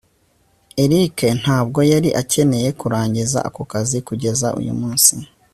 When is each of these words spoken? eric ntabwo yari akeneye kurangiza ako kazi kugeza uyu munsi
eric 0.83 1.17
ntabwo 1.41 1.79
yari 1.91 2.09
akeneye 2.21 2.69
kurangiza 2.79 3.39
ako 3.47 3.61
kazi 3.71 3.97
kugeza 4.07 4.47
uyu 4.59 4.73
munsi 4.81 5.13